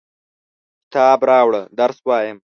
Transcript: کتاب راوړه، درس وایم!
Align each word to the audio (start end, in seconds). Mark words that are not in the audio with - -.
کتاب 0.91 1.19
راوړه، 1.29 1.61
درس 1.79 1.97
وایم! 2.07 2.37